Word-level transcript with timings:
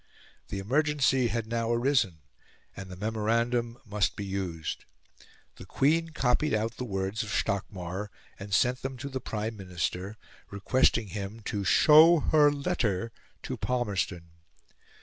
The 0.47 0.57
emergency 0.57 1.27
had 1.27 1.45
now 1.45 1.71
arisen, 1.71 2.21
and 2.75 2.89
the 2.89 2.95
memorandum 2.95 3.77
must 3.85 4.15
be 4.15 4.25
used. 4.25 4.85
The 5.57 5.65
Queen 5.67 6.09
copied 6.09 6.55
out 6.55 6.77
the 6.77 6.85
words 6.85 7.21
of 7.21 7.29
Stockmar, 7.29 8.09
and 8.39 8.51
sent 8.51 8.81
them 8.81 8.97
to 8.97 9.09
the 9.09 9.21
Prime 9.21 9.55
Minister, 9.55 10.17
requesting 10.49 11.09
him 11.09 11.41
to 11.41 11.63
show 11.63 12.19
her 12.31 12.51
letter 12.51 13.11
to 13.43 13.57
Palmerston. 13.57 14.31